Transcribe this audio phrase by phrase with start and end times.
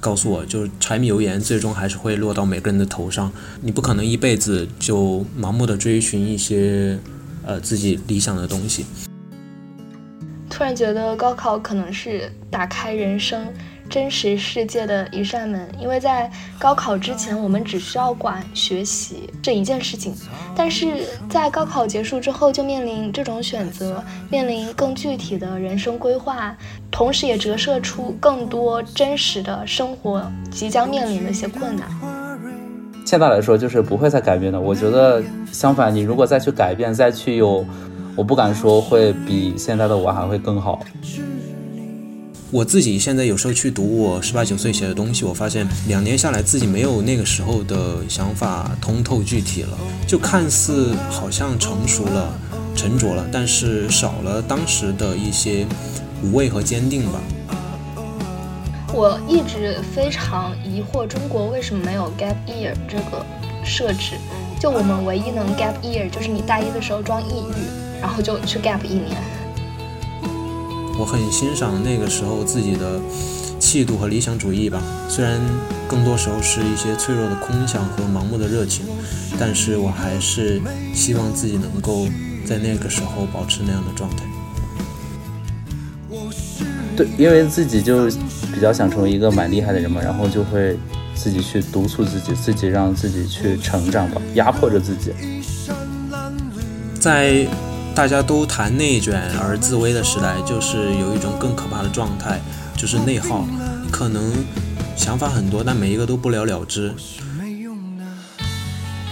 [0.00, 3.30] 告诉我，就是柴米油盐最终还是会落到每个人的头上。
[3.60, 6.98] 你不可能一辈子就盲目的追寻一些
[7.44, 8.86] 呃自己理想的东西。
[10.48, 13.46] 突然觉得高考可能是打开人生。
[13.90, 20.14] 真实世界的一扇门，因为在高考之前，我们只需要管学习这一件事情，
[20.54, 26.56] 但是在高考结束之后，就面临这种选择，面临更具体的人生规划，
[26.90, 31.88] 同时也折射出更多真实的生活即将面临的一些困难。
[33.04, 34.60] 现在来说，就是不会再改变的。
[34.60, 35.20] 我觉得
[35.50, 37.66] 相反，你如果再去改变，再去有，
[38.14, 40.78] 我不敢说会比现在的我还会更好。
[42.52, 52.34] 我自己现在有时候去读我十八九岁写的东西，我发现两年下来自己没有那个时候的想法通透具体了，就看似好像成熟了、
[52.74, 55.64] 沉着了，但是少了当时的一些
[56.24, 57.20] 无畏和坚定吧。
[58.92, 63.24] 我一直非常疑惑，中国为什么没有 gap year 这个
[63.64, 64.16] 设置？
[64.58, 69.16] 就我们唯一能 gap year 就是你大一的时候装抑郁，然后就去 gap 一年。
[71.00, 73.00] 我很欣赏那个时候自己的
[73.58, 75.40] 气度和理想主义吧，虽然
[75.88, 78.84] 更多时候是一些脆弱的空想和盲目的热情，
[79.38, 80.60] 但是我还是
[80.92, 82.06] 希望自己能够
[82.44, 84.24] 在那个时候保持那样的状态。
[86.94, 88.04] 对，因为自己就
[88.52, 90.76] 比较想成为一个蛮厉害的人嘛，然后就会
[91.14, 95.12] 自己去督促自己，自己让自己去成长吧，压迫着自己。
[97.00, 97.46] 在。
[97.94, 102.40] 大家都谈内卷而自危的时代，就是有一种更可怕的状态，
[102.74, 103.44] 就是内耗。
[103.90, 104.32] 可能
[104.96, 106.94] 想法很多，但每一个都不了了之。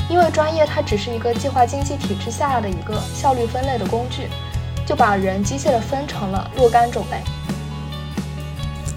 [0.08, 4.28] 因为专业它只是一个计划经济体制下的一个效率分类的工具，
[4.86, 7.22] 就把人机械的分成了若干种类。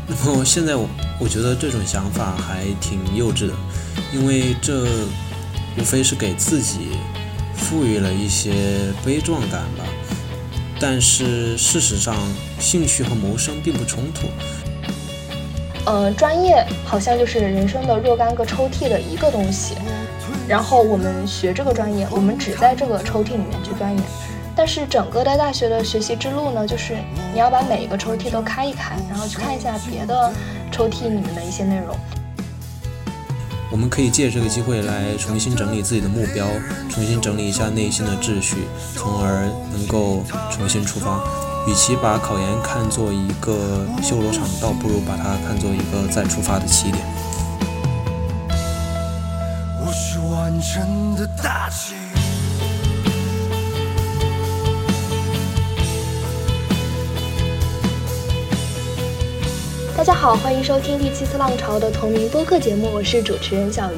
[0.07, 0.87] 那么现在我
[1.19, 3.53] 我觉得这种想法还挺幼稚的，
[4.13, 4.85] 因为这
[5.77, 6.91] 无非是给自己。
[7.61, 8.51] 赋予了一些
[9.05, 9.85] 悲壮感吧，
[10.79, 12.15] 但是事实上，
[12.59, 14.27] 兴趣和谋生并不冲突。
[15.85, 19.75] 呃，专业好像就是人生的若干个抽屉的一个东西，
[20.47, 24.03] 然后我们学这个专业，我们只在这个抽屉里面去钻研。
[24.53, 26.97] 但是整个的大学的学习之路呢，就是
[27.33, 30.31] 你要把每一个抽屉都开一开，然后去看一下别的
[30.71, 31.95] 抽屉里面的一些内容。
[33.71, 36.45] 我们可以借这个机会来重新整理自己的目标，
[36.89, 41.23] 重新整理一下内心的秩序，从而能够重新出发。
[41.67, 47.01] 与其把考研看作一个修罗场，倒不如把它看作一个再出发的起点。
[49.79, 51.69] 我是完整的大
[60.01, 63.97] 大家好，欢迎收听第七次浪潮的同名播客节目，我是主持人小鱼。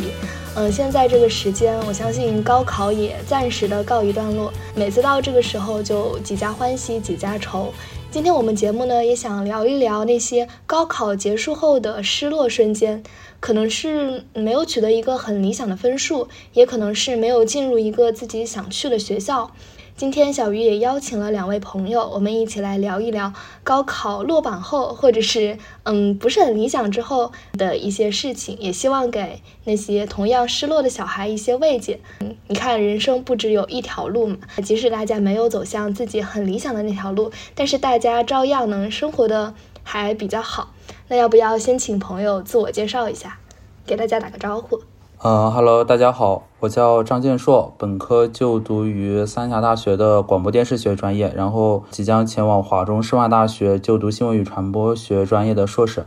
[0.54, 4.52] 嗯，现在这个时间，我相信高考也暂时的告一段落。
[4.76, 7.74] 每次到这个时候，就几家欢喜几家愁。
[8.12, 13.02] 今天我们节目呢，也想聊一聊那些高考结束后的失落瞬间，
[13.40, 19.50] 可能是没有取得一个很理想的分数，也可能是没有进入一个自己想去的学校。
[19.96, 23.32] 今天小鱼也邀请了两位朋友，我们一起来聊一聊
[23.64, 32.00] 高考落榜后，或者是嗯不是很理想之后的一些事情，也希望给那些同样失落的小孩一些慰藉。
[32.22, 40.74] 嗯，你看人生不只有一条路嘛，即使大家没有走向自己很理想的那条路，但是大家照样能生活的还比较好。
[41.08, 43.38] 那要不要先请朋友自我介绍一下，
[43.86, 44.82] 给大家打个招呼？
[45.26, 56.04] 嗯哈喽，大家好，我叫张建硕，本科就读于三峡大学的广播电视学专业，然后即将前往华中师范大学就读新闻与传播学专业的硕士。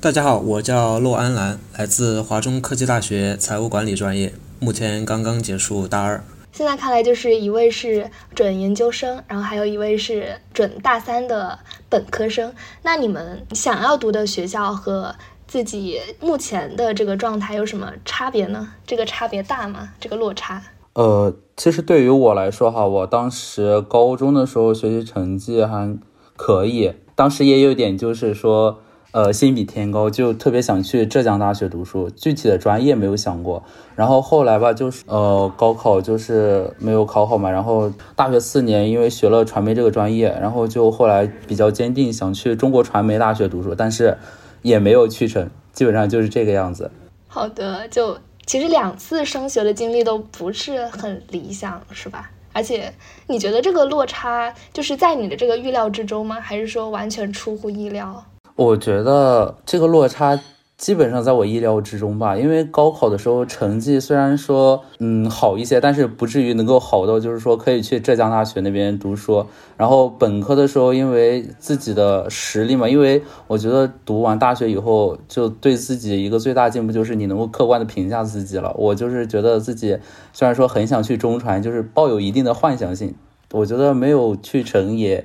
[0.00, 6.22] 大家好，我叫骆安澜，来自华中科技大学财务管理专业，目前刚刚结束大二。
[6.52, 11.58] 现在看来，就是一位是准研究生，然后还有一位是准大三的
[11.88, 12.54] 本科生。
[12.82, 15.16] 那你们想要读的学校和？
[15.52, 18.70] 自己目前的这个状态有什么差别呢？
[18.86, 19.90] 这个差别大吗？
[20.00, 20.62] 这个落差？
[20.94, 25.94] 呃，其实对于我来说哈，我当时高中的时候学习成绩还
[26.38, 28.78] 可以，当时也有点就是说，
[29.10, 33.62] 呃，心比天高，就特别想去浙江大学读书，具体的专业没有想过。
[33.94, 44.16] 然后后来吧，就是呃，高考就是没有考好嘛，然后大学四年因为学了传媒这个专业，然后就后来比较坚定想去中国传媒大学读书，但是。
[44.62, 46.90] 也没有去成，基本上就是这个样子。
[47.28, 52.30] 好的，就其实两次升学的经历都不是很理想，是吧？
[52.52, 52.92] 而且
[53.26, 56.38] 你觉得这个落差就是在你的这个预料之中吗？
[56.40, 58.24] 还是说完全出乎意料？
[58.56, 60.38] 我觉得这个落差
[60.78, 69.46] 基本上在我意料之中吧，因为高考的时候成绩虽然说嗯好一些，但是不至于能够好到就是说可以去浙江大学那边读书。
[69.76, 78.74] 然后本科的时候，因为自己的实力嘛，因为我觉得读完大学以后，就对自己一个最大进步就是你能够客观的评价自己了。
[78.76, 79.98] 我就是觉得自己
[80.32, 83.14] 虽然说很想去中传，就是抱有一定的幻想性，
[83.52, 85.24] 我觉得没有去成也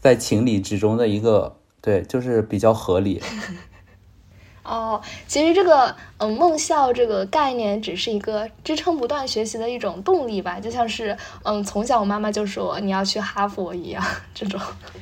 [0.00, 3.20] 在情理之中的一个对，就是比较合理。
[4.64, 14.02] 哦，其实这个嗯，梦校这个概念只是一个支撑不断学习的一种动力吧，就像是嗯，从小我妈妈就说你要去哈佛一样，
[14.34, 14.58] 这种。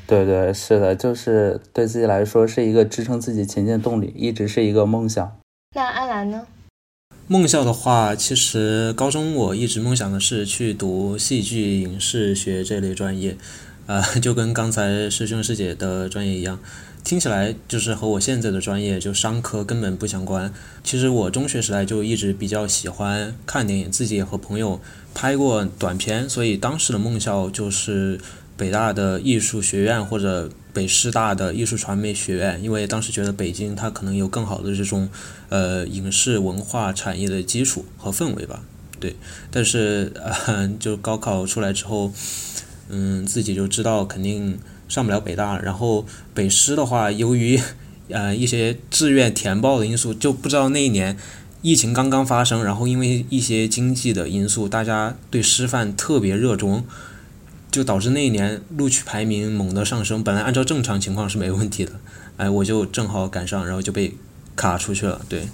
[0.07, 5.39] 对对，是的，就是对自己来说是一个支撑自己前进的动力，一直是一个梦想。
[5.75, 6.47] 那安澜呢？
[7.29, 13.37] 梦校的话，其实高中我一直梦想的是去读戏剧影视学这类专业，
[13.87, 16.59] 呃， 就跟刚才师兄师姐的专业一样。
[17.05, 20.53] 听起来就是和我现在的专业就商科根本不相关。
[20.85, 24.81] 其实我中学时代就一直比较喜欢看电影，自己也和朋友
[25.13, 28.21] 拍过短片，所以当时的梦校就是
[28.57, 35.09] 北大的艺术学院或者北师大的艺术传媒学院，因为当时觉得北京它可能有更好的这种
[35.49, 38.63] 呃影视文化产业的基础和氛围吧。
[39.01, 39.17] 对，
[39.51, 40.13] 但是
[40.47, 42.13] 呃就高考出来之后，
[42.89, 44.61] 嗯，自己就知道肯定。
[44.89, 47.61] 上不了北大，然后北师的话，由于
[48.11, 51.17] 呃一些志愿填报的因素，就不知道那一年
[51.63, 56.85] 疫情刚刚发生，然后因为一些经济的因素，大家对师范特别热衷，
[57.71, 60.23] 就导致那一年录取排名猛地上升。
[60.23, 61.93] 本来按照正常情况是没问题的，
[62.37, 64.15] 哎，我就正好赶上，然后就被
[64.57, 65.21] 卡出去了。
[65.29, 65.47] 对。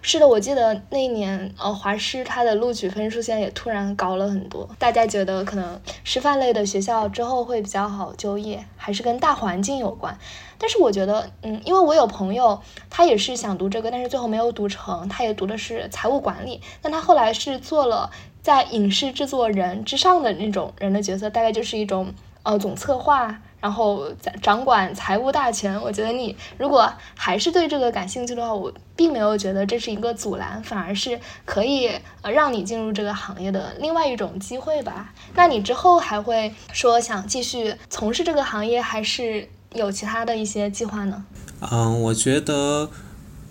[0.00, 4.68] 是的，我记得那一年，呃，华师它的录取分数线也突然高了很多。
[4.78, 10.16] 大家觉得可能师范类的学校之后会比较好就业，还是跟大环境有关？
[10.58, 18.10] 但是我觉得，嗯，因为我有朋友，他也是想读这个，但是最后没有读成，他也读的是财务管理，但他后来是做了
[18.40, 22.12] 在影视制作人之上的那种人的角色，大概就是一种
[22.42, 23.40] 呃总策划。
[23.62, 24.10] 然后
[24.42, 31.88] 掌管财务大权，我觉得你如果还是对这个感兴趣的话，我并没有觉得这是一个阻拦，反而是可以
[32.22, 35.14] 呃让你进入这个行业的另外一种机会吧。
[35.36, 41.24] 那你之后还会说想继续从事这个行业，还是有其他的一些计划呢？
[41.60, 42.90] 嗯，我觉得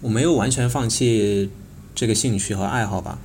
[0.02, 1.50] 我没有完全放弃
[1.96, 3.18] 这个兴趣和爱好吧。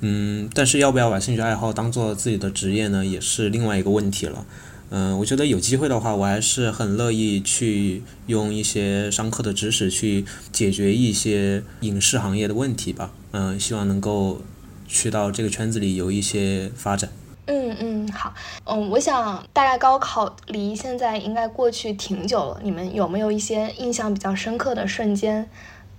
[0.00, 4.44] 嗯，但是要不要把兴趣爱好当做自己的职业呢，也是另外一个问题了。
[4.90, 13.10] 嗯，我觉得有机会的话，我还是很乐意去用一些商科的知识去解决一些影视行业的问题吧。
[13.32, 14.40] 嗯，希望能够
[14.86, 17.10] 去到这个圈子里有一些发展。
[17.46, 18.32] 嗯嗯，好。
[18.64, 25.48] 嗯，我想大概高考离现在应该过去挺久了，你们有没有一些印象比较深刻的瞬间？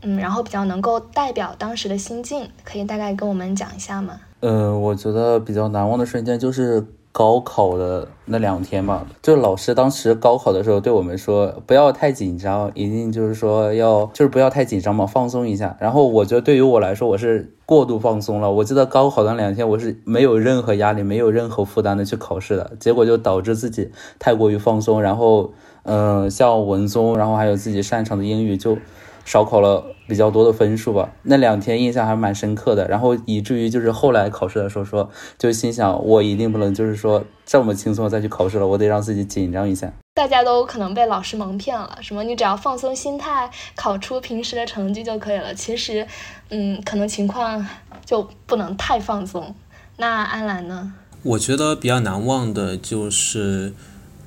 [0.03, 4.21] 嗯，然后比较能够代表当时的心境，可以大概跟我们讲一下吗？
[4.39, 6.85] 呃，我觉得比较难忘的瞬间就是。
[7.17, 15.77] 高考的那两天吧，就老师当时高考的时候对我们说，不要太紧张，一定就是说要就是不要太紧张嘛，放松一下。
[15.79, 18.51] 然后我觉得对于我来说，我是过度放松了。
[18.51, 23.89] 我记得高考那两天，我是没有任何压力、没有任何负担的去考试的，结果就导致自己
[24.19, 25.53] 太过于放松，然后
[25.83, 28.77] 嗯，像文综，然后还有自己擅长的英语就。
[29.25, 39.91] 少考了比较多的分数吧，那两天印象还蛮深刻的，然后以至于就是后来考试的时候说，就心想我一定不能就是说这么轻松再去考试了，我得让自己紧张一下。
[40.13, 45.53] 大家都可能被老师蒙骗了，什么你只要放松心态，考出平时的成绩就可以了。
[45.53, 46.05] 其实，
[46.49, 47.67] 嗯，可能情况
[48.05, 49.55] 就不能太放松。
[49.97, 50.93] 那安澜呢？
[51.23, 53.73] 我觉得比较难忘的就是，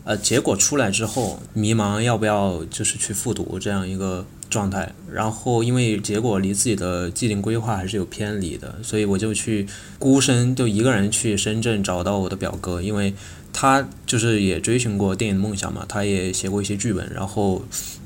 [0.02, 4.26] 呃，结果出来之后迷茫要不要就是去复读这样一个。
[4.50, 9.67] 状态，然后因为结果离自己的既定规划还是有偏离的，所以我就去
[9.99, 13.12] 孤身就一个人去深圳找到我的表哥，因为
[13.52, 17.62] 他就是也追寻过电影梦想嘛，他也写过一些剧本，然后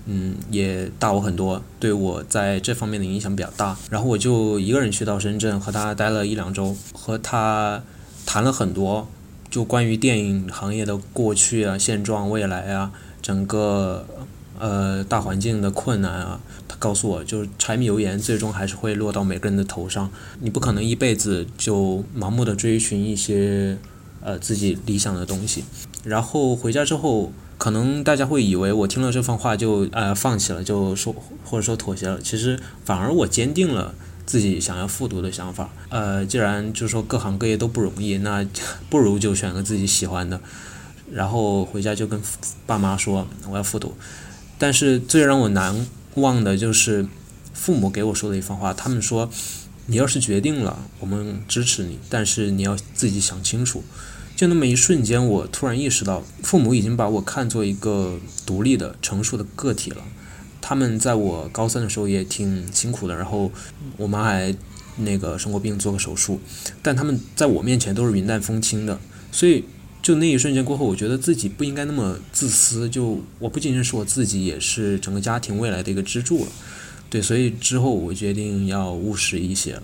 [0.06, 3.76] 嗯也大我很多，对我在这方面的影响比较大。
[3.88, 7.82] 然后我就一个人去到深圳和他待了一两周，和他
[8.26, 9.06] 谈了很多，
[9.48, 14.04] 就关于电影行业的过去啊、现状、未来啊，整个。
[14.58, 20.10] 呃，大环境的困难啊，他告诉我，就是柴米油盐最终还是会落到每个人的头上。
[20.40, 23.76] 你不可能一辈子就盲目的追寻一些
[24.22, 25.64] 呃自己理想的东西。
[26.04, 32.20] 然后回家之后，可能大家会以为我听了这番话就呃放弃了，就说或者说妥协了。
[32.20, 33.94] 其实反而我坚定了
[34.26, 35.70] 自己想要复读的想法。
[35.88, 38.46] 呃，既然就是说各行各业都不容易，那
[38.90, 40.40] 不如就选个自己喜欢的。
[41.12, 42.20] 然后回家就跟
[42.64, 43.94] 爸妈说我要复读。
[44.62, 47.04] 但是最让我难忘的就是
[47.52, 49.28] 父母给我说的一番话，他们说，
[49.86, 53.82] 你要是决定了，我们支持你，但是你要自己想清楚。
[54.36, 60.04] 就那么一瞬间，我突然意识到，父母已经把我看作一个独立的、成熟的个体了。
[60.60, 63.50] 他们在我高三的时候也挺辛苦的，然后
[63.96, 64.54] 我妈还
[64.98, 66.38] 那个生过病，做个手术，
[66.80, 69.00] 但他们在我面前都是云淡风轻的。
[69.32, 69.64] 所以，
[70.02, 72.88] 就那一瞬间过后，我觉得自己不应该那么自私。
[72.88, 76.50] 就我不仅仅是我自己，也是整个家庭未来的一个支柱了。
[77.08, 79.82] 对，所以之后我决定要务实一些了。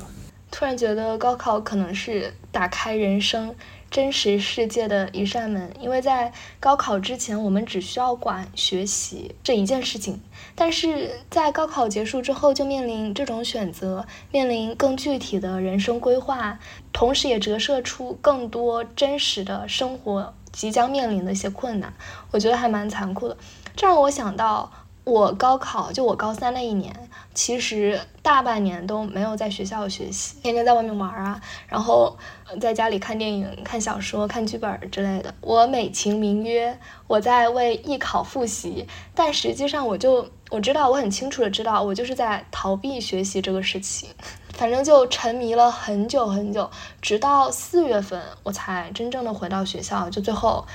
[0.50, 3.54] 突然觉得高考可能是打开人生。
[3.90, 10.20] 真实世界的一扇门，因为在高考之前，我们只需要管学习这一件事情，
[10.54, 16.58] 但是在高考结束之后，就面临这种选择，面临更具体的人生规划，
[16.92, 21.94] 同时也折射出更多真实的生活即将面临的一些困难，
[22.30, 23.36] 我觉得还蛮残酷的。
[23.74, 24.70] 这让我想到，
[25.04, 27.07] 我高考就我高三那一年，
[27.38, 32.18] 其实大半年都没有在学校学习，天天在外面玩啊，然后。
[32.58, 44.08] 在家里看电影、看小说、看剧本之类的，我美其名曰我在为艺考复习，但实际上我就我知道，我很清楚的知道，我就是在逃避学习这个事情。
[44.54, 46.70] 反正就沉迷了很久很久，
[47.02, 50.66] 直到四月份我才真正的回到学校，就最后。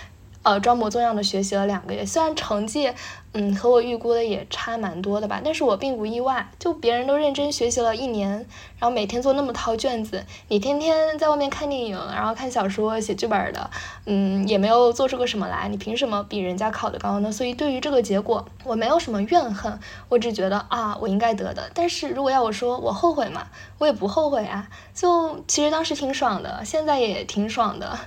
[0.44, 2.92] 呃，装模作样的学习了两个月，虽然成绩，
[3.32, 6.50] 嗯，和我预估的也差蛮多的吧，但是我并不意外。
[6.60, 8.30] 就别人都认真学习了一年，
[8.78, 13.70] 然后每天做那么套卷子，你天天在外面看电影，然后看小说、写剧本的，
[14.06, 17.32] 嗯，也没有做出个什么来，你凭什么比人家考得高呢？
[17.32, 21.72] 所以对于这个结果，我没有什么怨恨，我只觉得啊，我应该得的。
[21.74, 23.48] 但是如果要我说我后悔嘛，
[23.78, 27.98] 我也不后悔啊，就其实当时挺爽的，现在也挺爽的。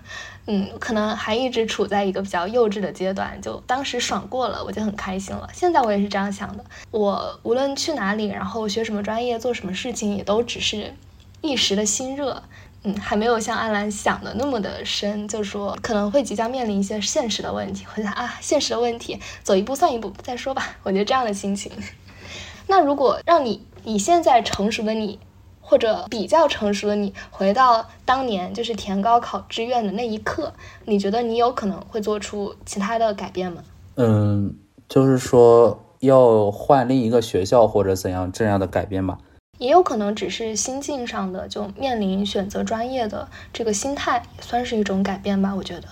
[0.49, 5.49] 嗯，可能还一直处在一个比较幼稚的阶段，就当时爽过了，我就很开心了。
[5.53, 10.95] 现在我也是这样想的，我无论去哪里，然后学什么专业，做什么事情，也都只是
[11.41, 12.41] 一时的心热，
[12.85, 20.76] 嗯，还没有像安澜想的那么的深，就是说可能会即将面临一些现实的问题，或者啊，现实的问题，走一步算一步再说吧。
[20.85, 21.73] 我觉得这样的心情。
[22.69, 25.19] 那如果让你，你现在成熟的你。
[25.68, 30.52] 或者比较成熟的你，回到当年就是填高考志愿的那一刻，
[30.85, 33.64] 你觉得你有可能会做出其他的改变吗？
[33.96, 34.54] 嗯，
[34.88, 39.18] 就是说要换另一个学校或者怎样这样的改变吧。
[39.58, 45.52] 也有可能只是心境上的，就面临选择专业的这个心态，也算是一种改变吧。
[45.52, 45.88] 我觉得。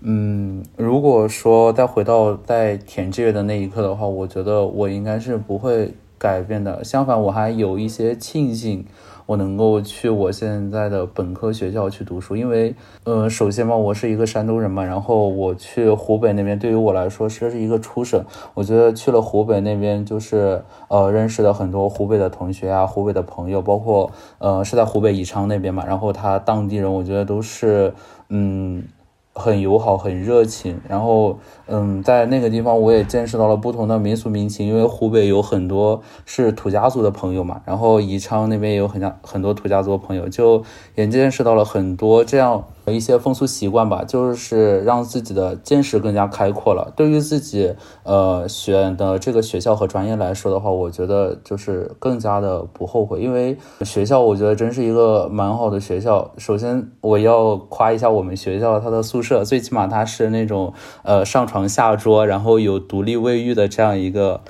[0.00, 5.94] 嗯，如果说再回到在填志愿的那一刻的话，我觉得我应该是不会。
[6.20, 8.84] 改变的，相反，我还有一些庆幸，
[9.24, 12.74] 我能够去我现在的本科学校去读书，因为，
[13.04, 18.22] 呃，首先嘛，我是一个山东人嘛，然后我去湖北那边，对于我来说，这是一个初省，
[18.52, 27.94] 我觉得去了湖北那边，就是呃，认识了很多湖北的同学啊，湖北的朋友，包括呃，是在湖北宜昌那边嘛，然后他当地人，我觉得都是，
[28.28, 28.84] 嗯。
[29.32, 30.80] 很友好，很热情。
[30.88, 31.38] 然后，
[31.72, 40.64] 嗯，在那个地方我也见识到了不同的民俗民情，因为湖北有很多是土家族的朋友嘛，然后宜昌那边也有很多很多土家族的朋友，就
[40.96, 42.64] 也见识到了很多这样。
[42.86, 46.92] 一些风俗习惯吧，就是让自己的见识更加开阔了。
[46.96, 47.72] 对于自己
[48.02, 56.32] 呃选的这个学校和专业来说的话，我觉得就是更加的不后悔，因为学校我觉得真是一个蛮好的学校。
[56.36, 60.72] 首先我要夸一下我们学校它的宿舍，最起码它是那种
[61.04, 64.40] 呃上床下桌，然后有独立卫浴的这样一个。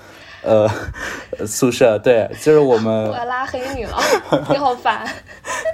[0.42, 0.66] 呃，
[1.46, 3.10] 宿舍对，就是我们。
[3.10, 3.94] 我要拉黑你了，
[4.48, 5.06] 你好烦。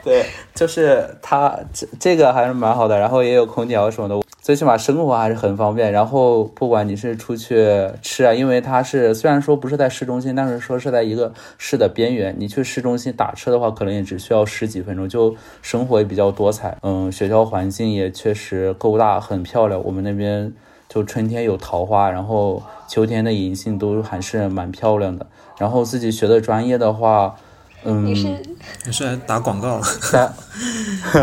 [0.02, 0.26] 对，
[0.56, 5.92] 就是他这这个还是蛮好的，然后也有空调什么的，最起码生活还是很方便。
[5.92, 7.64] 然后不管你是出去
[8.02, 16.76] 吃啊，因为它是虽然说不是在市中心，但是说是在一个市的边缘，你去市中心打车的话，可能也只需要十几分钟，就生活也比较多彩。
[16.82, 19.80] 嗯，学校环境也确实够大，很漂亮。
[19.84, 20.52] 我们那边。
[20.96, 25.26] 就春天有桃花，然后秋天的银杏都还是蛮漂亮的。
[25.58, 27.36] 然后自己学的专业的话，
[27.84, 28.42] 嗯，你是
[28.86, 29.82] 你是打广告了？
[29.82, 30.26] 哈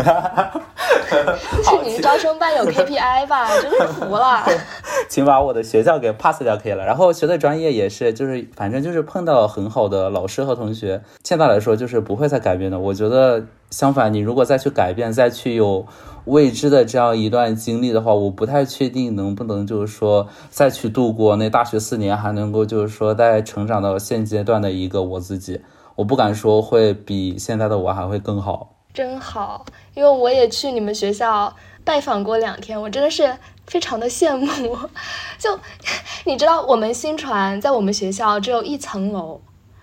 [0.00, 0.60] 哈哈哈
[1.64, 3.48] 是你们招生办有 KPI 吧？
[3.60, 4.44] 真是服了。
[5.10, 6.84] 请把我的学校给 pass 掉可以了。
[6.86, 12.78] 然后学的专业也是，就是反正就是碰到很好的老师和同学，现在来说就是不会再改变的。
[12.78, 15.84] 我觉得相反，你如果再去改变，再去有。
[16.24, 25.60] 未知的这样一段经历的话，我不太确定能不能就是说再去度过那大学四年，还能够就是说在成长到现阶段的一个我自己，
[25.96, 28.70] 我不敢说会比现在的我还会更好。
[28.94, 31.54] 真好，因为我也去你们学校
[31.84, 34.78] 拜访过两天，我真的是非常的羡慕。
[35.36, 35.58] 就
[36.24, 39.40] 你知道，我们新传在我们学校只有一层楼。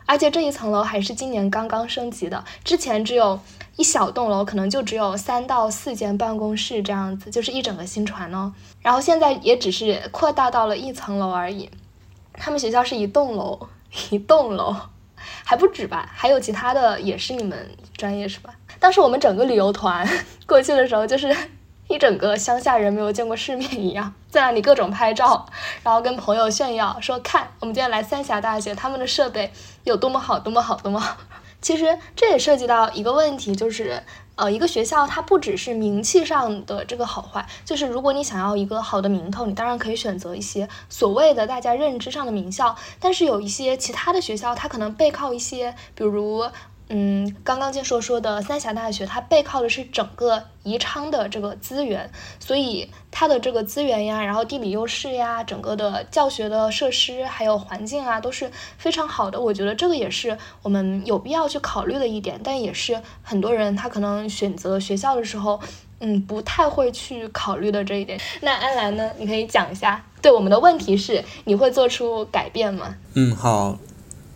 [0.07, 3.39] 而且这一层楼还是今年刚刚升级的，之前只有
[3.81, 8.53] 一小栋楼，可能就只有三到四间办公室这样子，就是一整个新传哦。
[8.79, 11.67] 然后现在也只是扩大到了一层楼而已。
[12.33, 13.59] 他们学校是一栋楼，
[14.11, 14.75] 一栋楼
[15.43, 16.07] 还不止吧？
[16.13, 18.53] 还有其他的也是你们专业是吧？
[18.79, 20.07] 当时我们整个旅游团
[20.45, 21.35] 过去的时候，就是
[21.87, 25.47] 一整个乡下人没有见过世面一样，在那里各种拍照，
[25.81, 29.51] 然后跟朋友炫耀说：“看，我们今天来三峡大学，他们的设备
[29.85, 31.17] 有多么好，多么好，多么好。”
[31.61, 34.01] 其实这也涉及到一个问题，就是
[34.35, 46.43] 呃，一个学校它不只是名气上的这个好坏，就是如果你想要一个好的名头，你当然可以选择一些所谓的大家认知上的名校，但是有一些其他的学校，它可能背靠一些，比如。
[46.93, 59.39] 嗯，刚刚就说说的三峡大学，它背靠的是整个宜昌的这个资源，所以它的这个资源呀，然后地理优势呀，整个的教学的设施还有环境啊，都是非常好的。
[59.39, 65.61] 我觉得这个也是我们有必要去考虑的一点，但也是很多人他可能选择学校的时候，
[66.01, 68.19] 嗯，不太会去考虑的这一点。
[68.41, 69.09] 那安兰呢？
[69.17, 72.97] 你可以讲一下，对我们的问题是，你会做出改变吗？
[73.13, 73.77] 嗯，好。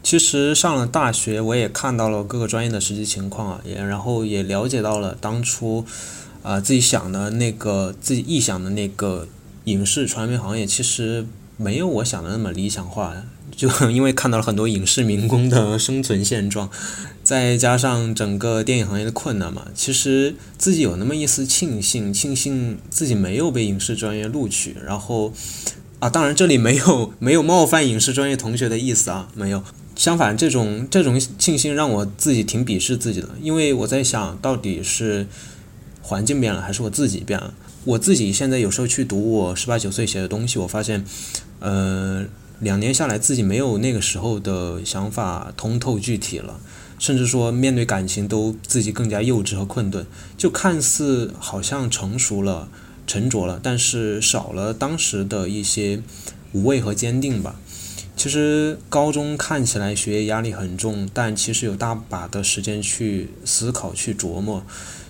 [0.06, 5.84] 其实上了大学，我也看到了各个专业的实际情况啊，也然后也了解到了当初，
[6.44, 9.28] 啊自己想的那个自己臆想的那个
[9.64, 11.26] 影视传媒行业，其实
[11.58, 13.16] 没有我想的那么理想化。
[13.56, 16.70] 就因为看到了很多影视民工的生存现状，
[17.24, 24.76] 再加上整个电影行业的困难嘛，其实自己有那么一丝庆幸，庆幸自己没有被影视专业录取。
[24.86, 25.34] 然后
[26.06, 29.64] 啊，当然这里没有没有冒犯影视专业同学的意思啊，没有。
[29.96, 35.26] 相反，这种这种庆幸让我自己挺鄙视自己的，因为我在想到底是
[36.04, 37.56] 环境变了，还是我自己变了。
[37.86, 41.04] 我自己现在有时候去读我十八九岁写的东西，我发现，
[41.60, 42.24] 呃，
[42.60, 46.60] 两年下来自己没有那个时候的想法通透具体了，
[47.00, 50.06] 甚至说面对感情都自己更加幼稚和困顿，
[50.38, 52.68] 就看似好像成熟了、
[53.08, 56.02] 沉着了，但是少了当时的一些
[56.54, 57.60] 无畏和坚定吧。
[58.16, 64.66] 其实高中看起来学业压力很重，但其实有大把的时间去思考、去琢磨、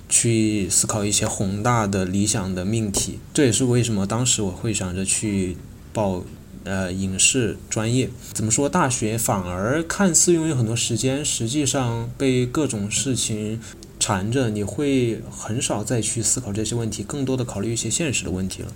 [0.10, 3.19] 去思考一些宏大的理想的命题。
[3.31, 5.55] 这也是为什么当时我会想着去
[5.93, 6.23] 报
[6.63, 8.10] 呃影视专业。
[8.34, 8.67] 怎么说？
[8.67, 13.62] 大学反而看似拥有很多时间，实际上被各种事情
[14.06, 18.72] 缠着，你会很少再去思考这些问题，更多的考虑一些现实的问题了。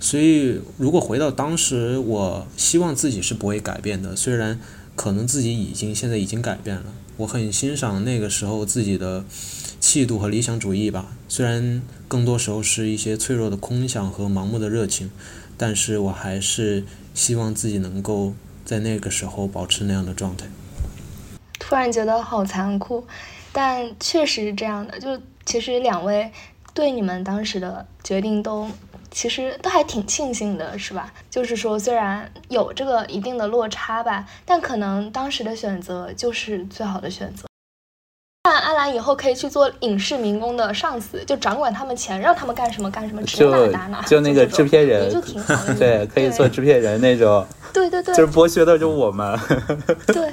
[0.00, 4.16] 所以，如果回到当时，我希望自己是不会改变的。
[4.16, 4.58] 虽然
[4.96, 6.84] 可能自己已经现在已经改变了，
[7.18, 9.26] 我很欣赏那个时候自己的
[9.78, 11.14] 气度和理想主义吧。
[11.28, 15.10] 虽然更多时候是一些脆弱的空想和盲目的热情，
[15.58, 18.32] 但是我还是希望自己能够
[18.64, 20.46] 在那个时候保持那样的状态。
[21.58, 23.04] 突然觉得好残酷，
[23.54, 25.00] 但确实是这样的。
[25.00, 26.30] 就其实两位
[26.74, 28.68] 对你们当时的决定都。
[29.10, 31.12] 其实都还挺庆幸的，是吧？
[31.30, 37.44] 就是说，虽然有这个一定的落差吧，但可能当时的选择就是最好的选择。
[38.42, 44.02] 看阿兰以后可以去做影视民工的上司，就掌管他们钱，让他们干什么干什么，指哪打哪。
[44.02, 45.74] 就那个制片人，就挺好的。
[45.76, 47.46] 对，可以做制片人那种。
[47.72, 48.12] 对对对。
[48.16, 49.38] 就是剥削的就我们。
[50.08, 50.28] 对。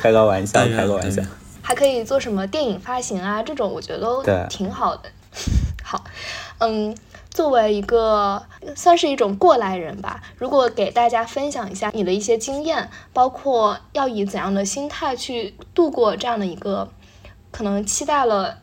[0.00, 1.22] 开个玩笑，开个玩笑。
[1.60, 3.42] 还可以做什么电影发行啊？
[3.42, 5.02] 这种我觉得都挺好的。
[5.84, 6.02] 好。
[6.58, 6.96] 嗯，
[7.28, 8.42] 作为一个
[8.74, 16.88] 算是一种过来人吧，如果给大家分享一下你的一些经验，包括要以怎样的心态去度过这样的一个
[17.50, 18.56] 可能期待了。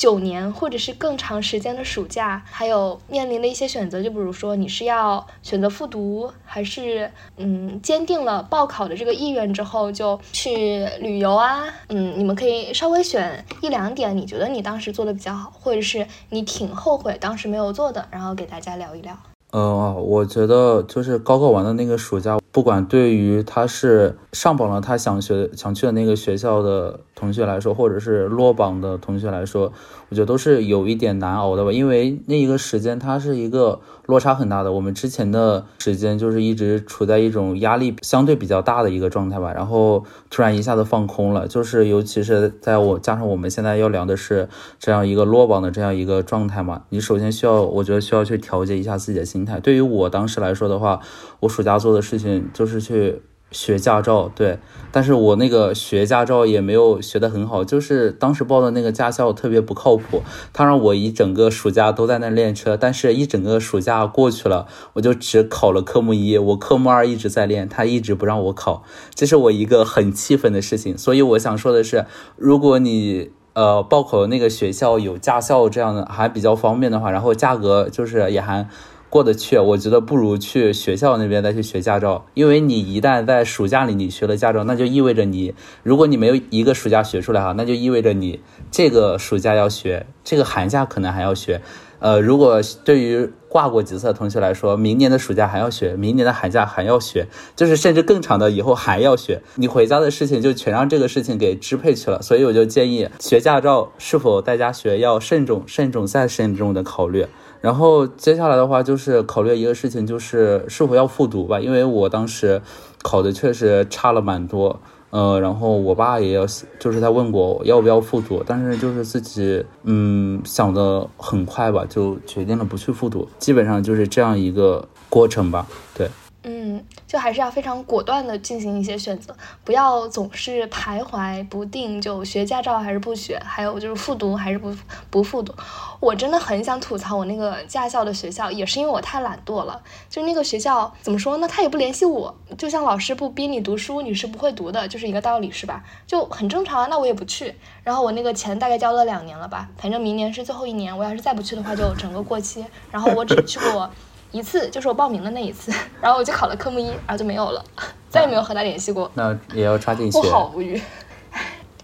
[0.00, 11.66] 九年或者是更长时间的暑假，还有面临的一些选择，就比如说你是要选择复读，还是嗯坚定了报考的这个意愿之后就去旅游啊？
[11.90, 19.14] 嗯，你们可以稍微选一两点，你觉得你当时做的比较好，或者是你挺后悔当时没有做的，然后给大家聊一聊。
[19.50, 27.00] 呃，我觉得就是高考完的那个暑假，不管对于他是上榜了他想学想去的那个学校的。
[27.20, 29.70] 同学来说，或者是落榜的同学来说，
[30.08, 34.72] 我觉得都是有一点难熬的吧，因为那一个时间它是一个落差很大的。
[34.72, 49.60] 我们之前的时间就是一直处在一种压力相对比较大的一个状态吧，然后突然一下子放空了，就是尤其是在我加上我们现在要聊的是这样一个落榜的这样一个状态嘛，你首先需要，我觉得需要去调节一下自己的心态。
[49.60, 51.00] 对于我当时来说的话，
[51.40, 53.20] 我暑假做的事情就是去。
[53.50, 54.58] 学驾照，对，
[54.92, 68.84] 但是我那个学驾照也没有学得很好，就是当时报的那个驾校特别不靠谱，他让我一整个暑假都在那练车，但是一整个暑假过去了，我就只考了科目一，我科目二一直在练，他一直不让我考，
[69.14, 70.96] 这是我一个很气愤的事情。
[70.96, 78.68] 所以我想说的是，如果你呃报考的那个学校有驾校这样的还比较方便的话，然后价格就是也还。
[79.10, 91.60] 过得去，我觉得不如去学校那边再去学驾照，因为你一旦在暑假里你学了驾照，那就意味着你，如果你没有一个暑假学出来哈，那就意味着你这个暑假要学，这个寒假可能还要学，
[91.98, 107.26] 呃，如果对于挂过几次的同学来说，明年的暑假还要学，明年的寒假还要学，就是甚至更长的以后还要学，你回家的事情就全让这个事情给支配去了，所以我就建议学驾照是否在家学要慎重、慎重再慎重的考虑。
[107.60, 112.60] 然后接下来的话就是考虑一个事情，就是是否要复读吧，因为我当时
[113.02, 116.46] 考的确实差了蛮多，呃，然后我爸也要，
[116.78, 126.08] 就是他问过我要不要复读，但是就是自己嗯想的很快吧，就决定了不去复读，基本上就是这样一个过程吧，对。
[126.42, 134.74] 嗯，就还是要非常果断的进行一些选择，不要总是徘徊不定，就学驾照还是不学，还有就是复读还是不
[135.10, 135.52] 不复读。
[136.00, 139.82] 我真的很想吐槽我那个驾校的学校，也是因为我太懒惰了。
[140.08, 141.46] 就那个学校怎么说呢？
[141.46, 145.84] 他也不联系我，就像老师不逼你读书，你是不会读的，就是一个道理，是吧？
[146.06, 146.86] 就很正常啊。
[146.88, 147.54] 那我也不去。
[147.84, 152.64] 然后我那个钱大概交了两年了吧，反正明年是最后一年，我要是再不去的话，就整个过期。
[152.90, 153.90] 然后我只去过。
[154.32, 157.64] 一次就是我报名的那一次， 然后我就考了科目一，然后就没有了，
[158.08, 159.10] 再也没有和他联系过。
[159.14, 160.18] 那也要抓紧学。
[160.18, 160.80] 我好无语，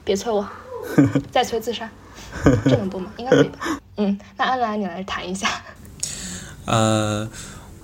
[0.05, 0.47] 别催我，
[1.31, 1.89] 再催自杀。
[2.65, 3.11] 这能不吗？
[3.17, 3.51] 应该可以。
[3.99, 5.49] 嗯，那安兰你来谈一下。
[6.67, 7.29] 呃，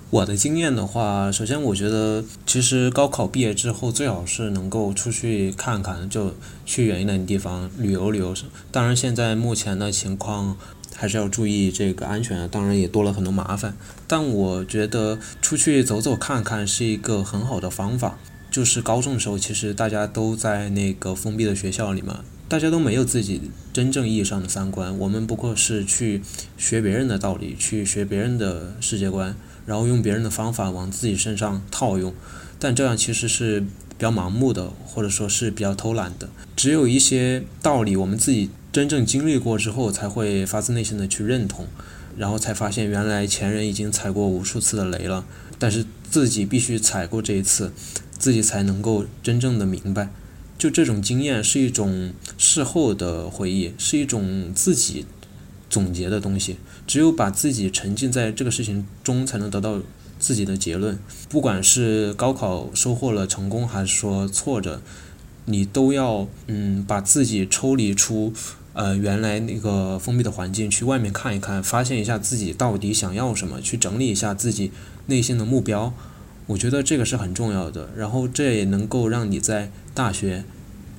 [0.09, 6.33] 我的经验的话，首先我觉得其实高考毕业之后最好是能够出去看看，就
[6.65, 8.33] 去远一点的地方旅游旅游。
[8.71, 10.55] 当然，现在目前的情况。
[11.03, 13.75] 还是要注意这个安全啊，当然也多了很多麻烦。
[14.07, 18.17] 但我觉得出去走走看看是一个很好的方法。
[18.49, 23.41] 就是高中的时候，其实大家都在那个封闭的学校里嘛，大家都没有自己
[23.73, 24.97] 真正意义上的三观。
[24.97, 26.21] 我们不过是去
[26.57, 29.35] 学别人的道理，去学别人的世界观，
[29.65, 32.13] 然后用别人的方法往自己身上套用。
[32.57, 33.67] 但这样其实是比
[33.99, 36.29] 较盲目的，或者说是比较偷懒的。
[36.55, 38.49] 只有一些道理，我们自己。
[38.73, 41.67] 真正经历过之后，才会发自内心的去认同，
[42.17, 45.23] 然后才发现原来前人已经踩过无数次的雷了，
[45.59, 47.71] 但是自己必须踩过这一次，
[48.17, 50.09] 自己才能够真正的明白。
[50.57, 55.05] 就这种经验是一种事后的回忆，是一种自己
[55.69, 56.57] 总结的东西。
[56.87, 59.79] 只有把自己沉浸在这个事情中，才能得到
[60.17, 60.97] 自己的结论。
[61.29, 64.81] 不管是高考收获了成功，还是说挫折，
[65.45, 68.33] 你都要嗯把自己抽离出。
[68.73, 74.71] 呃，原来那个封闭的环境，去外面看一看，发现一下自己到底想要什么，去整理一下自己
[75.05, 75.93] 内心的目标，
[76.47, 77.89] 我觉得这个是很重要的。
[77.95, 80.43] 然后这也能够让你在大学，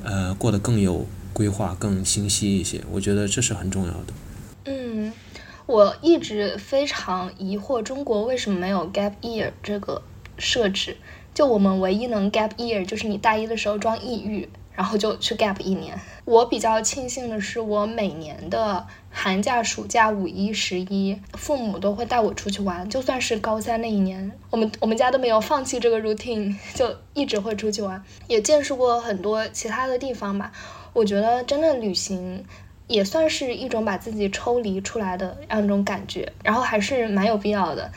[0.04, 2.80] 呃，过得更有规划、更清晰一些。
[2.92, 4.12] 我觉得这是很重要的。
[4.66, 5.12] 嗯，
[5.66, 10.00] 我一直非常疑惑，中国为什么没有 gap year 这个
[10.38, 10.96] 设置？
[11.34, 14.48] 就我们唯一能 gap year，就是你大一的时候装抑郁。
[14.74, 15.98] 然后就去 gap 一年。
[16.24, 22.88] 我比较庆幸的是，我每年的寒假、暑假、五一、十一，父母都会带我出去玩。
[22.88, 30.50] 就算是高三那一年，我们我们家都没有放弃这个 routine， 就一直会出去玩，也见识过很多其他的地方吧。
[30.92, 32.44] 我觉得真的旅行
[32.86, 37.90] 也算是一种把自己抽离出来的那种感觉，然后还是蛮有必要的。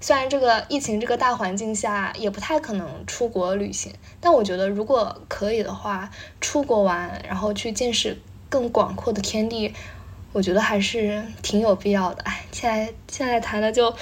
[0.00, 9.74] 虽然这个疫情这个大环境下也不太可能出国旅行，但我觉得如果可以的话，出国玩，然后去见识更广阔的天地，
[10.32, 12.22] 我觉得还是挺有必要的。
[12.22, 13.94] 哎，现在现在谈的就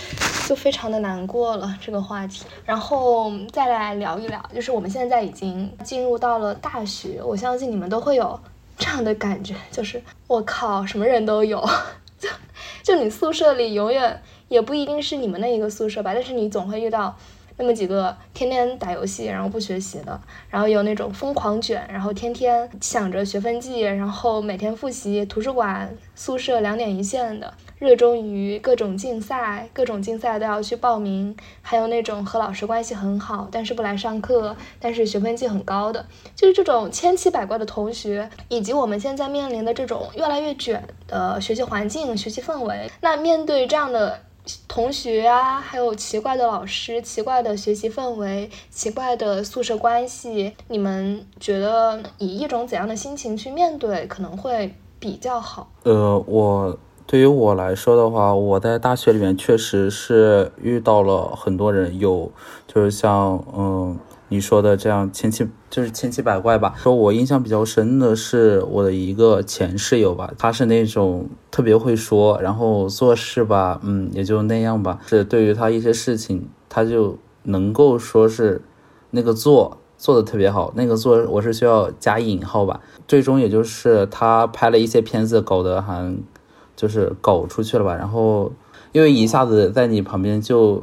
[0.49, 8.38] 就非常的难过了这个话题，然后再来聊一聊，就是我们现在已经进入到了大学，我相信你们都会有
[8.77, 11.66] 这样的感觉，就是我靠，什么人都有，
[12.18, 12.29] 就
[12.83, 14.22] 就你宿舍里永远。
[14.48, 17.16] 也不一定是你们那一个宿舍吧，但是你总会遇到
[17.56, 27.54] 那么几个天天打游戏然后不学习的，然后有那种疯狂卷，然后天天想着学分记，然后每天复习，图书馆、宿舍两点一线的。
[27.78, 42.90] 热衷于各种竞赛，各种竞赛都要去报名，还有那种和老师关系很好，但是不来上课，但是学分绩很高的，就是这种千奇百怪的同学，以及我们现在面临的这种越来越卷的学习环境、学习氛围。
[43.02, 44.20] 那面对这样的
[44.68, 55.68] 同学啊，还有奇怪的老师、奇怪的学习氛围、奇怪的宿舍关系，你们觉得以一种怎样的心情去面对可能会比较好？
[55.85, 62.30] 呃，我对于我来说的话，我在大学里面确实是遇到了很多人，有
[62.66, 63.98] 就是像嗯。
[64.28, 66.74] 你说的这样千奇就是千奇百怪吧。
[66.76, 74.98] 说我印象比较深的是我的一个前室友吧，他是那种特别会说，然后做事吧，嗯，也就那样吧。
[75.06, 78.62] 是对于他一些事情，他就能够说是
[79.10, 82.80] 那个做做的特别好，那个做我是需要加引号吧。
[83.06, 86.16] 最终也就是他拍了一些片子，搞得还
[86.74, 87.94] 就是搞出去了吧。
[87.94, 88.50] 然后
[88.90, 90.82] 因为一下子在你旁边就。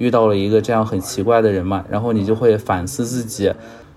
[0.00, 3.52] 遇到了一个这样很奇怪的人嘛，然后你就会反思自己。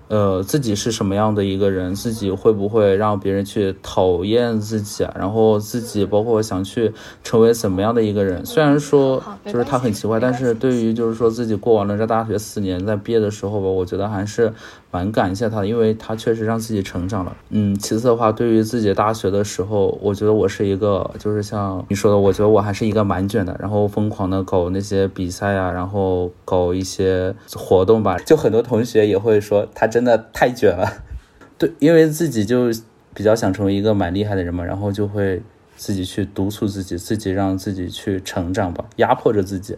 [0.10, 1.96] 呃，自己是什么样的一个人？
[1.96, 5.08] 自己会不会让别人去讨厌自己？
[5.16, 8.46] 然后自己包括想去成为怎么样的一个人？
[8.46, 14.54] 虽然说就是他很奇怪，但是对于就是说自己过完了这大学四年，在毕业的时候吧，我觉得还是
[14.94, 17.36] 蛮感谢他的，因为他确实让自己成长了。
[17.50, 28.16] 嗯，其次的话，对于自己大学的时候，我觉得我是一个就是像你说的，我觉得我还是一个蛮卷的，然后疯狂的搞那些比赛啊，然后搞一些活动吧。
[28.20, 29.88] 就很多同学也会说他。
[29.94, 30.92] 真的太卷了，
[31.56, 32.72] 对，因为自己就
[33.14, 35.40] 比较想成为一个蛮厉害的人嘛，然后就会
[35.76, 39.78] 自己去督促自己，自己让自己去成长吧，压迫着自己。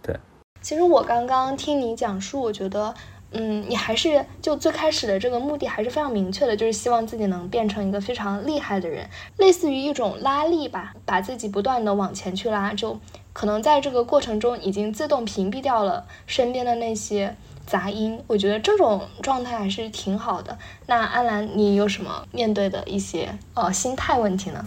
[0.00, 0.16] 对，
[0.62, 2.94] 其实我刚刚听你讲述，我觉得，
[3.32, 12.98] 嗯，你还是就最开始的这个目的还是非常明确的，就是希望自己能变成一个非常厉害的人，类似于一种拉力吧，把自己不断的往前去拉，就
[13.32, 17.36] 可能在这个过程中已经自动屏蔽掉了身边的那些。
[17.66, 20.56] 杂音，我觉得这种状态还是挺好的。
[20.86, 24.64] 那安兰，你有什么面对的一些呃心态问题呢？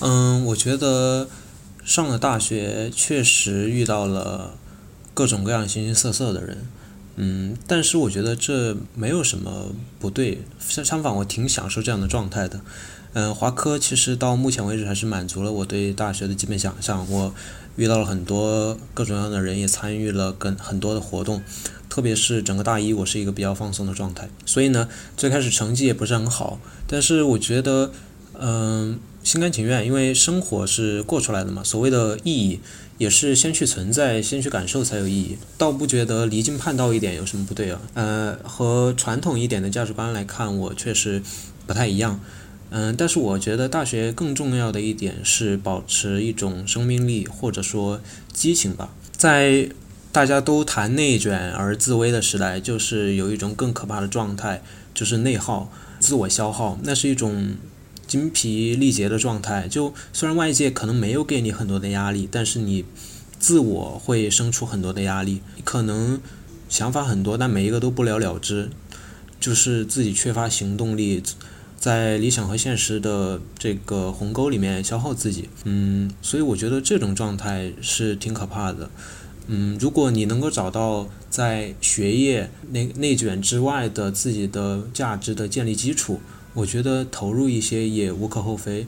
[0.00, 1.28] 嗯，我觉得
[1.84, 4.54] 上了大学确实遇到了
[5.14, 6.66] 各种各样形形色色的人，
[7.16, 12.60] 嗯，但是我觉得这没有什么不对，相相反，我挺享受这样的状态的。
[13.14, 17.06] 嗯，华科其实到目前为止还是满足了我对大学的基本想象。
[17.10, 17.34] 我
[17.76, 21.42] 遇到了很多各种各样的人，也参与了跟很多的活动。
[21.90, 27.92] 特别是整个大一，我是一个比较放松的状态，所以呢，最开始成绩也不是很好，但是我觉得，
[28.40, 31.62] 嗯，心甘情愿，因为生活是过出来的嘛。
[31.62, 32.60] 所谓的意义，
[33.02, 35.36] 也是先去存在，先去感受才有意义。
[35.58, 37.80] 倒不觉得离经叛道一点有什么不对啊。
[37.94, 41.20] 呃，和传统一点的价值观来看，我确实
[41.66, 42.20] 不太一样。
[42.70, 48.00] 嗯，但是我觉得大学更重要的一点是保持一种生命力或者说
[48.32, 49.68] 激情吧，在。
[50.12, 54.62] 大家都谈内卷而自危的时代，就是有一种更可怕的状态，
[54.92, 57.54] 就是内耗、自我消耗，那是一种
[58.12, 59.66] 精疲力竭的状态。
[59.66, 62.84] 就虽然外界可能没有给你很多的压力，但是你
[63.38, 65.40] 自我会生出很多的压力。
[65.64, 66.20] 可能
[66.68, 68.68] 想法很多，但每一个都不了了之，
[69.40, 71.22] 就是自己缺乏行动力，
[71.78, 75.48] 在理想和现实的这个鸿沟里面消耗自己。
[75.64, 78.90] 嗯，所以我觉得这种状态是挺可怕的。
[79.46, 86.20] 嗯，如果你能够找到在学业内内卷之外的自己的价值的建立基础，
[86.54, 88.86] 我觉得投入一些也无可厚非。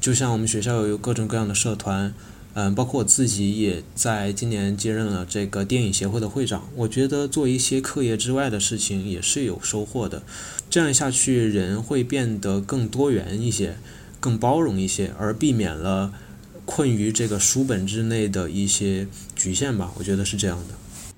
[0.00, 2.12] 就像我们学校有各种各样的社团，
[2.54, 6.68] 嗯，包括我自己也在今年接任了这个电影协会的会长。
[6.74, 10.22] 我觉得做一些课业之外的事情也是有收获的。
[10.68, 13.76] 这样下去，人会变得更多元一些，
[14.18, 16.12] 更包容一些，而避免了。
[16.64, 20.74] 困于这个书本之内的一些局限吧，我觉得是这样的。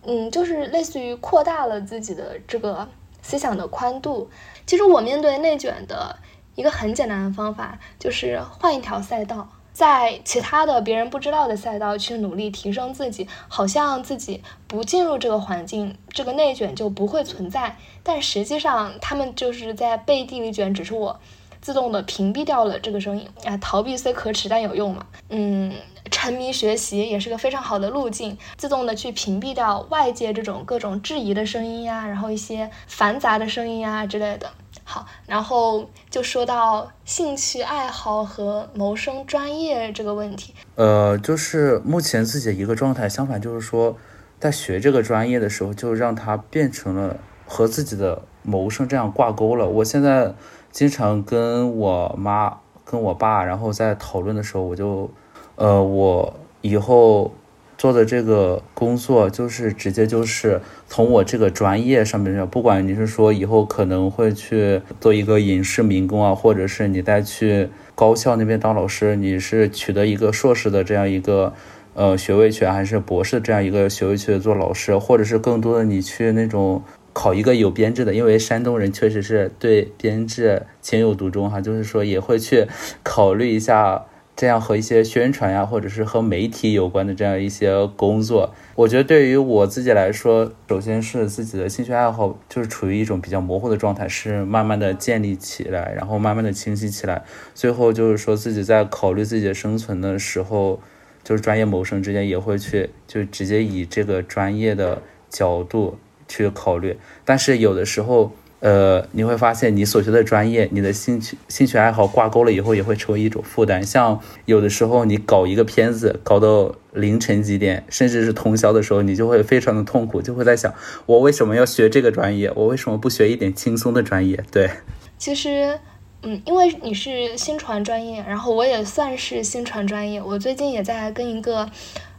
[0.06, 2.88] 嗯，就是类似于扩大了自己的这个
[3.24, 4.28] 思想的宽度。
[4.66, 6.18] 其实我面对内卷的
[6.54, 17.76] 一个很简单的方法，就是换一条赛道，在其他的别人不知道的赛道去努力提升自己，好像自己不进入这个环境，这个内卷就不会存在。
[18.02, 21.18] 但实际上，他们就是在背地里卷，只是我。
[21.64, 25.06] 自动的屏蔽掉了这个声音啊，逃避虽可耻但有用嘛。
[25.30, 25.72] 嗯，
[26.10, 34.50] 沉迷学习也是个非常好的路径，自动的去屏蔽掉外界这种各种质疑的声音呀，然后一些繁杂的声音呀之类的。
[34.84, 40.52] 好，然后就说到兴趣爱好和谋生专业这个问题。
[40.74, 43.96] 呃，就是目前自己的一个状态，相反就是说，
[44.38, 49.66] 在学这个专业的时候，就让它变成了和自己的谋生这样挂钩了。
[49.66, 50.34] 我现在。
[50.74, 55.08] 经常跟我妈、跟我爸，然后在讨论的时候，我就，
[55.54, 57.32] 呃，我以后
[57.78, 71.52] 做的这个工作，就是直接就是从我这个专业上面，不管你是说以后可能会去做一个影视民工啊，或者是你再去高校那边当老师，你是取得一个硕士的这样一个
[71.94, 76.82] 呃学位去，还是博士这样一个学位去做老师，或者是更多的你去那种
[77.14, 82.66] 考一个有编制的，因为山东人确实是对编制情有独钟哈，就是说也会去
[83.02, 84.04] 考虑一下。
[84.36, 97.22] 这样和一些宣传呀，或者是和媒体有关的这样一些工作，我觉得对于我自己来说，首先是自己的兴趣爱好就是处于一种比较模糊的状态，是慢慢的建立起来，然后慢慢的清晰起来，
[97.54, 100.80] 最后就是说自己在考虑自己的生存的时候，
[101.22, 105.00] 就是专业谋生之间也会去就直接以这个专业的
[105.30, 105.96] 角度
[106.34, 108.32] 去考虑，但是有的时候。
[108.60, 113.82] 呃，你会发现你所学的专业，你的兴趣兴趣爱好挂钩了以后，也会成为一种负担。
[113.84, 120.72] 像有的时候你搞一个片子，搞到凌晨几点，甚至是通宵的时候，你就会非常的痛苦，就会在想，
[121.04, 122.50] 我为什么要学这个专业？
[122.54, 124.42] 我为什么不学一点轻松的专业？
[124.50, 124.70] 对，
[125.18, 125.78] 其实，
[126.22, 131.68] 嗯，因为你是新传专业，然后我也算是新传专业，我最近也在跟一个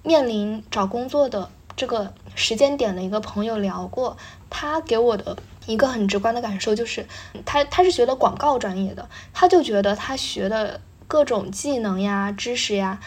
[0.03, 4.17] 面临找工作的这个时间点的一个朋友聊过，
[4.49, 5.37] 他给我的。
[5.67, 7.07] 一个很直观的感受就是，
[7.43, 12.99] 他他是学的广告专业的，他就觉得他学的各种技能呀、知识呀，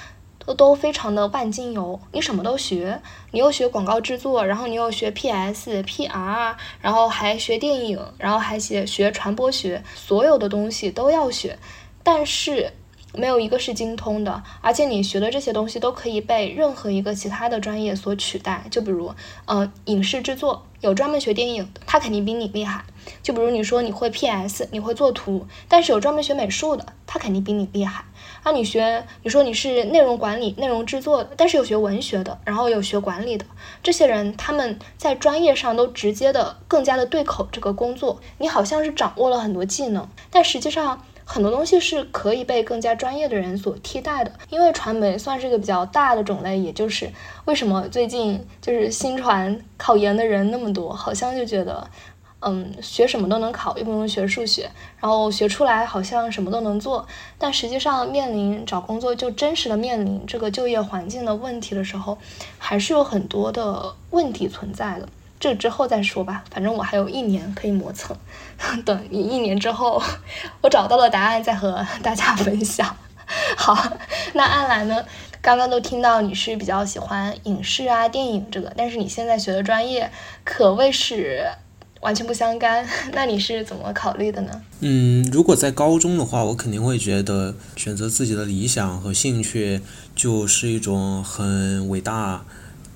[0.45, 2.01] 都都非常的万金油。
[2.11, 3.01] 你什么都学，
[3.31, 11.57] 你又学广告制作，然后你又学 PS、PR，然后还学电影，然后还学学传播学，所有的东西都要学，
[12.03, 12.73] 但是。
[13.19, 18.65] 没有一个是精通的，而且你学的这些东西都可以被任何一个其他的专业所取代。
[18.71, 19.13] 就比如，
[19.47, 22.85] 呃，影视制作有专门学电影的，他肯定比你厉害。
[23.23, 28.05] 就比如你说你会 PS，你会做图，但是有专门学美术的，他肯定比你厉害。
[28.45, 33.45] 啊，你学，你说你是内容管理、内容制作的，但是有学文学的，然后有学管理的，
[33.83, 38.21] 这些人他们在专业上都直接的更加的对口这个工作。
[38.39, 41.03] 你好像是掌握了很多技能，但实际上。
[41.31, 47.13] 很多东西是可以被更加专业的人所替代的，因为传媒算是一个比较大的种类，也就是
[47.45, 51.87] 为什么最近就是新传考研的人那么多，好像就觉得，
[52.41, 62.17] 嗯，学什么都能考，又不用学数学，然后学出来好像什么都能做，但实际上面临找工作就真实的面临这个就业环境的问题的时候，
[62.57, 65.07] 还是有很多的问题存在的。
[65.41, 68.17] 这之后再说吧，反正我还有一年可以磨蹭，
[68.85, 70.03] 等一一年之后，
[70.63, 72.97] 我找到了答案再和大家分享。
[73.57, 73.93] 好，
[74.35, 75.05] 那安澜呢？
[75.41, 80.11] 刚刚都听到你是比较喜欢影视啊、电影这个，但是你现在学的专业
[80.45, 81.47] 可谓是
[82.01, 82.85] 完全不相干。
[83.15, 84.63] 那你是怎么考虑的呢？
[84.81, 89.81] 嗯，如果在高中的话，我肯定会觉得选择自己的理想和兴趣
[90.17, 92.45] 就是一种很伟大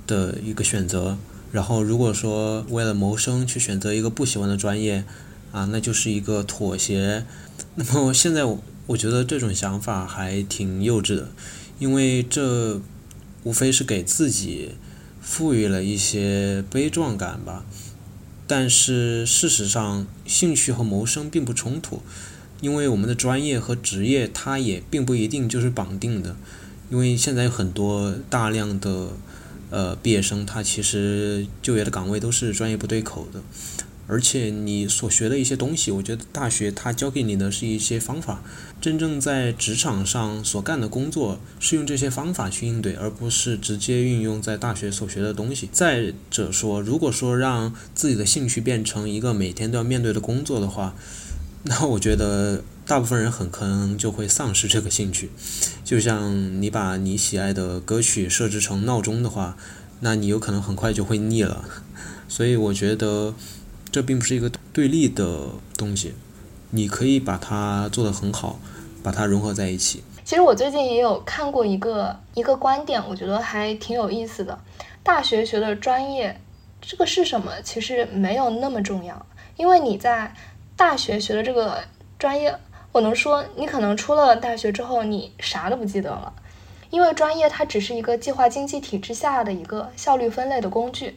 [0.06, 1.16] 的一个选择。
[1.52, 5.04] 然后，如果说为了谋生去选择一个不喜欢的专业，
[5.52, 7.26] 啊，那就是一个妥协。
[7.76, 11.28] 那么现在我我觉得这种想法还挺幼稚的，
[11.78, 12.80] 因为这
[13.42, 14.70] 无非是给自己
[15.20, 17.66] 赋予了一些悲壮感吧。
[18.46, 22.00] 但是事实上，兴趣和谋生并不冲突，
[22.62, 26.34] 因为我们的专业和职业它也并不一定就是绑定的，
[26.90, 29.10] 因为现在有很多大量的。
[29.72, 33.40] 呃，毕业生他其实就业的岗位都是专业不对口的，
[34.06, 38.42] 而且你所学的一些东西，我觉得大学它教给你的是一些方法，
[38.82, 45.70] 真正在职场上所干的工作是用这些方法去应对，而不是直接运用在大学所学的东西。
[45.72, 50.94] 再者说，如果说让自己的兴趣变成一个每天都要面对的工作的话，
[51.64, 52.62] 那我觉得。
[52.84, 55.30] 大部分人很可能就会丧失这个兴趣，
[55.84, 59.56] 就像你把你喜爱的歌曲设置成闹钟的话，
[60.00, 61.64] 那你有可能很快就会腻了。
[62.28, 63.34] 所以我觉得
[63.92, 66.14] 这并不是一个对立的东西，
[66.70, 68.58] 你可以把它做得很好，
[69.00, 70.02] 把它融合在一起。
[70.24, 74.58] 其实我最近也有看过一个一个观点，我觉得还挺有意思的。
[75.04, 76.40] 大学学的专业，
[76.80, 77.52] 这个是什么？
[77.62, 79.24] 其实没有那么重要，
[79.56, 80.34] 因为你在
[80.82, 81.78] 大学学的这个
[82.18, 82.52] 专业。
[82.90, 86.32] 我能说，你可能出了大学之后，你啥都不记得了，
[86.90, 91.16] 因为专业它只是一个计划经济体制下的一个效率分类的工具，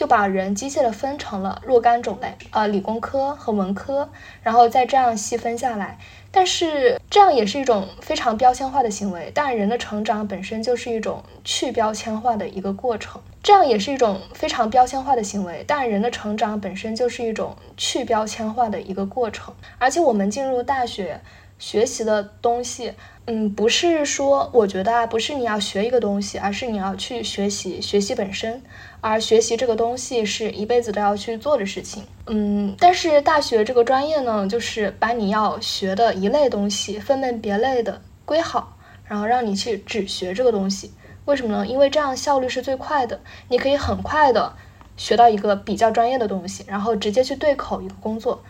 [0.00, 4.08] 就把人机械的分成了若干种类，呃，理工科和文科，
[4.42, 5.98] 然后再这样细分下来。
[6.30, 13.20] 但是这样也是一种非常标签化的行为，但人的成长本身就是一种去标签化的一个过程。
[13.42, 19.52] 这样也是一种非常标签化的行为，但人的成长本身就是一种去标签化的一个过程。
[19.76, 21.20] 而且我们进入大学
[21.60, 22.94] 学习的东西，
[23.26, 28.60] 嗯，不是说我觉得啊，不是你要学一个东西，而是你要去学习学习本身。
[29.02, 32.02] 而学习这个东西是一辈子都要去做的事情。
[32.26, 40.92] 嗯，但是大学这个专业呢，就是把你要学的一类东西分门别类的归好，然后让你去只学这个东西。
[41.26, 41.66] 为什么呢？
[41.66, 44.54] 因为这样效率是最快的，你可以很快的
[44.96, 48.42] 学到一个比较专业的东西，然后直接去对口一个工作。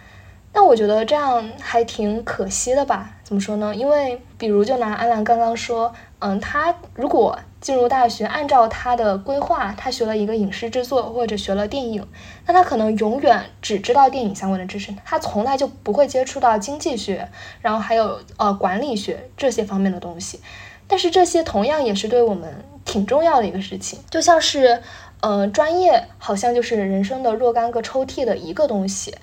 [0.52, 3.16] 但我觉得这样还挺可惜的吧？
[3.22, 3.74] 怎么说呢？
[3.74, 12.04] 因为比如就拿安澜刚刚说，嗯，他如果进入大学，按照他的规划，他学了一个影视制作或者学了电影，
[12.46, 17.28] 那他可能永远只知道电影相关的知识，他从来就不会接触到经济学，
[17.60, 20.40] 然后还有呃管理学这些方面的东西。
[20.88, 24.82] 但是这些同样也是对我们挺重要的一个事情，就像是，
[25.20, 29.14] 呃，专业好像就是人生的若干个抽屉的一个东西。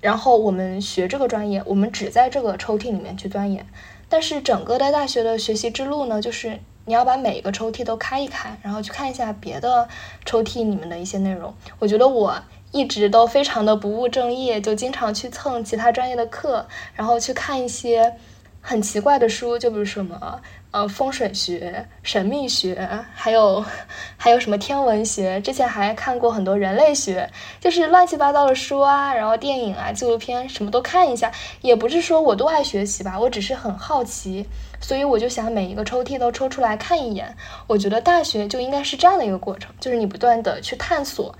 [0.00, 3.66] 然后我们学这个专业，我们只在这个抽屉里面去钻研。
[4.08, 9.88] 但是整个的大学的学习之路呢，就是你要把每一个抽屉都开一开，然后去看一下别的
[10.24, 11.52] 抽屉里面的一些内容。
[11.78, 12.34] 我觉得我
[12.70, 18.14] 一直都非常的不务正业，就经常去蹭其他专业的课，然后去看一些
[18.60, 20.40] 很奇怪的书，就比如什么。
[20.70, 23.64] 呃，风水学、神秘学，还有
[24.18, 25.40] 还有什么天文学？
[25.40, 31.32] 之前还看过很多人类学，就是乱七八糟的书啊，然后电影啊、纪录片什么都看一下。
[31.62, 34.46] 也不是说我都爱学习吧，我只是很好奇，
[34.78, 37.34] 所以我就想每一个抽屉都抽出来看一眼。
[37.66, 41.34] 我觉得大学就应该是这样的一个过程，就是你不断的去探索。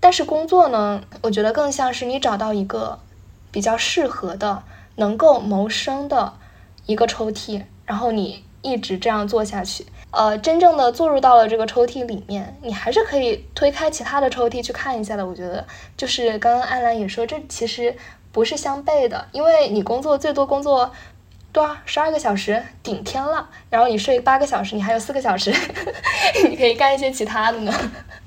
[0.00, 2.98] 但是工作呢，我觉得更像是你找到一个
[3.50, 4.62] 比较适合的、
[4.96, 6.32] 能够谋生的
[6.86, 8.42] 一个抽屉，然后你。
[8.62, 15.26] 一直这样做下去，呃，真正的坐入到了这个抽屉里面，你还是可以推开其他的抽屉去看一下的。
[15.26, 17.96] 我觉得，就是刚刚安澜也说，这其实
[18.32, 20.90] 不是相悖的，因为你工作最多工作
[21.52, 25.52] 多少十二个小时顶天了，然后你睡八个小时，你还有四个小时，
[26.48, 27.72] 你可以干一些其他的呢，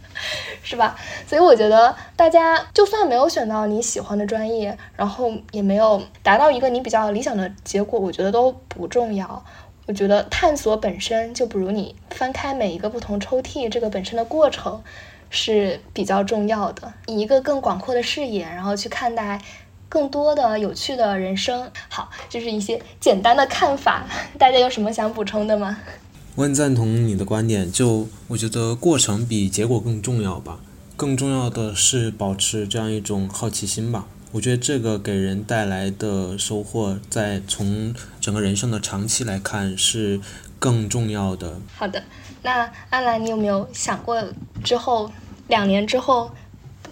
[0.63, 0.95] 是吧？
[1.27, 9.43] 所以我觉得大家就算没有选到你喜欢的专业，然后也没有达到一个你比较理想的结果，我觉得都不重要。
[9.86, 14.81] 我觉得探索本身就不如你翻开每一个不同抽屉这个本身的过程
[15.29, 19.41] 是比较重要的，以一个更广阔的视野，然后去看待
[19.89, 21.69] 更多的有趣的人生。
[21.89, 24.07] 好，这是一些简单的看法，
[24.39, 25.77] 大家有什么想补充的吗？
[26.36, 30.59] 我很赞同你的观点，就我觉得过程比结果更重要吧，
[30.95, 34.07] 更重要的是保持这样一种好奇心吧。
[34.34, 40.19] 我觉得这个给人带来的收获，在从整个人生的长期来看是
[40.57, 41.59] 更重要的。
[41.75, 42.01] 好的，
[42.41, 44.21] 那安兰，你有没有想过
[44.63, 45.11] 之后
[45.49, 46.31] 两年之后、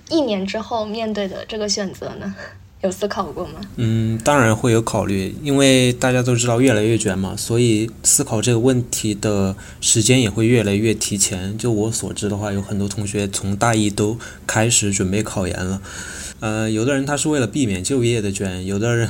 [0.07, 2.35] 一年之后面对的这个选择呢？
[2.81, 3.59] 有思考过吗？
[3.77, 11.57] 嗯，当然会有考虑，因为大家都知道越来越卷嘛，所以思考这个问题的时间也会越来越提前。
[11.57, 15.81] 就我所知的话，有很多同学从大一都开始准备考研了。
[16.41, 19.07] 呃，有的人他是为了避免就业的卷，有的人，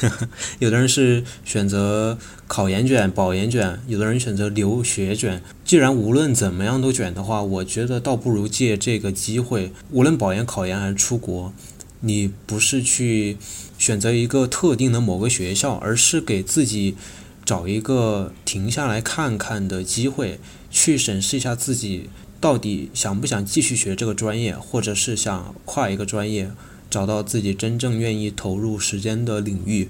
[0.58, 5.42] 有的人是选择考研卷、保研卷，有的人选择留学卷。
[5.66, 11.52] 既然无论怎么样都卷的话，我觉得倒不如借这个机会，无论保研、考研还是出国，
[12.00, 13.36] 你不是去
[13.78, 16.94] 选择一个特定的某个学校，而是给自己
[17.44, 22.08] 找一个停下来看看的机会，去审视一下自己。
[22.42, 26.50] 到底想不想继续学这个专业，或者是想跨一个专业，
[26.90, 29.88] 找到自己真正愿意投入时间的领域？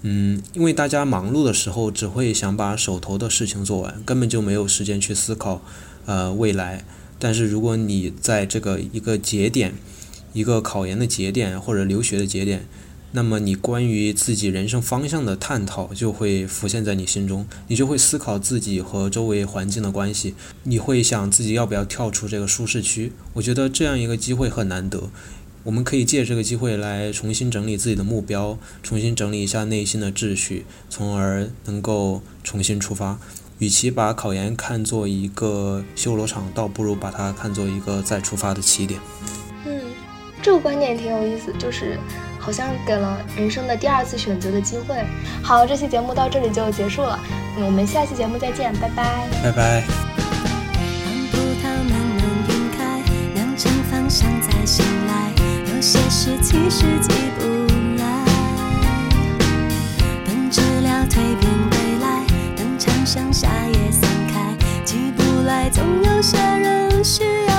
[0.00, 5.60] 嗯，因为大家忙碌的时候只会想把手头的事情做完，根本就没有时间去思考，
[6.06, 6.86] 呃，未来。
[7.18, 9.74] 但是如果你在这个一个节点，
[10.32, 12.66] 一个考研的节点或者留学的节点，
[13.12, 23.12] 那么你关于自己人生方向的探讨就会浮现在你心中，你就会思考自己和周围环境的关系，你会想自己要不要跳出这个舒适区。
[23.32, 25.10] 我觉得这样一个机会很难得，
[25.64, 33.18] 我们可以借这个机会来重新整理自己的目标，重新整理一下内心的秩序，从而能够重新出发。
[33.58, 39.00] 与其把考研看作一个修罗场，倒不如把它看作一个再出发的起点。
[39.66, 39.82] 嗯，
[40.40, 41.98] 这个观点挺有意思，就是。
[42.40, 44.96] 好像给了人生的第二次选择的机会。
[45.42, 47.18] 好，这期节目到这里就结束了，
[47.64, 49.82] 我们下期节目再见，拜拜，拜拜。
[55.82, 55.98] 些
[56.68, 57.46] 事记不
[57.96, 58.24] 来，
[60.26, 60.50] 等
[61.08, 61.50] 蜕变
[62.00, 62.22] 来，
[62.54, 62.78] 等
[63.32, 67.49] 夏夜散开，记不来，总有些人需要。